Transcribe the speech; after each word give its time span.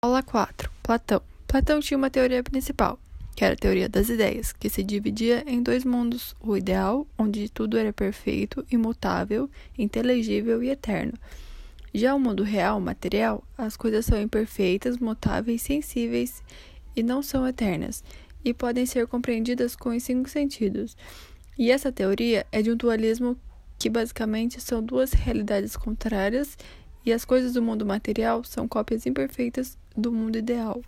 Aula 0.00 0.22
4. 0.22 0.70
Platão. 0.80 1.20
Platão 1.48 1.80
tinha 1.80 1.98
uma 1.98 2.08
teoria 2.08 2.40
principal, 2.40 3.00
que 3.34 3.44
era 3.44 3.54
a 3.54 3.58
teoria 3.58 3.88
das 3.88 4.08
ideias, 4.08 4.52
que 4.52 4.70
se 4.70 4.80
dividia 4.84 5.42
em 5.44 5.60
dois 5.60 5.84
mundos: 5.84 6.36
o 6.40 6.56
ideal, 6.56 7.04
onde 7.18 7.48
tudo 7.48 7.76
era 7.76 7.92
perfeito, 7.92 8.64
imutável, 8.70 9.50
inteligível 9.76 10.62
e 10.62 10.70
eterno. 10.70 11.14
Já 11.92 12.14
o 12.14 12.20
mundo 12.20 12.44
real, 12.44 12.80
material, 12.80 13.42
as 13.56 13.76
coisas 13.76 14.06
são 14.06 14.22
imperfeitas, 14.22 14.98
mutáveis, 14.98 15.62
sensíveis 15.62 16.44
e 16.94 17.02
não 17.02 17.20
são 17.20 17.44
eternas, 17.44 18.04
e 18.44 18.54
podem 18.54 18.86
ser 18.86 19.08
compreendidas 19.08 19.74
com 19.74 19.88
os 19.88 20.04
cinco 20.04 20.28
sentidos. 20.28 20.96
E 21.58 21.72
essa 21.72 21.90
teoria 21.90 22.46
é 22.52 22.62
de 22.62 22.70
um 22.70 22.76
dualismo 22.76 23.36
que 23.76 23.90
basicamente 23.90 24.60
são 24.60 24.80
duas 24.80 25.12
realidades 25.12 25.76
contrárias 25.76 26.56
e 27.04 27.12
as 27.12 27.24
coisas 27.24 27.52
do 27.52 27.62
mundo 27.62 27.86
material 27.86 28.44
são 28.44 28.68
cópias 28.68 29.06
imperfeitas 29.06 29.78
do 29.96 30.12
mundo 30.12 30.36
ideal. 30.36 30.82